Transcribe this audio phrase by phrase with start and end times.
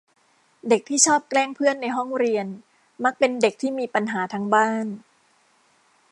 [0.69, 2.47] เด็กที่ชอบแกล้งเพื่อนในห้องเรียน
[3.03, 4.85] มักเป็นเด็กที่มีปัญหาทางบ้าน